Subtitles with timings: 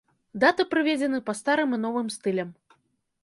[0.43, 2.49] Даты прыведзены па старым і новым стылям.